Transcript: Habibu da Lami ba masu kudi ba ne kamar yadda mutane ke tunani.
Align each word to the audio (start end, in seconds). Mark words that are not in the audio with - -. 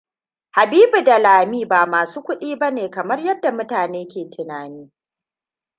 Habibu 0.51 1.01
da 1.03 1.19
Lami 1.19 1.65
ba 1.65 1.85
masu 1.85 2.23
kudi 2.23 2.55
ba 2.55 2.71
ne 2.71 2.89
kamar 2.89 3.19
yadda 3.19 3.51
mutane 3.51 4.05
ke 4.07 4.29
tunani. 4.29 4.91